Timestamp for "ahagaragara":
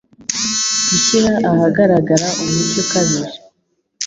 1.51-2.27